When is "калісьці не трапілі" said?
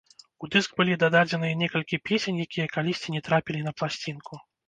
2.75-3.61